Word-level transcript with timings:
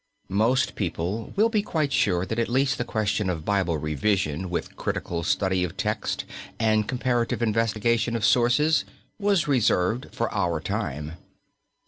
Most 0.29 0.73
people 0.73 1.31
will 1.35 1.49
be 1.49 1.61
quite 1.61 1.93
sure 1.93 2.25
that 2.25 2.39
at 2.39 2.49
least 2.49 2.79
the 2.79 2.83
question 2.83 3.29
of 3.29 3.45
Bible 3.45 3.77
revision 3.77 4.49
with 4.49 4.75
critical 4.75 5.21
study 5.21 5.63
of 5.63 5.77
text 5.77 6.25
and 6.59 6.87
comparative 6.87 7.43
investigation 7.43 8.15
of 8.15 8.25
sources 8.25 8.83
was 9.19 9.47
reserved 9.47 10.07
for 10.11 10.33
our 10.33 10.59
time. 10.59 11.17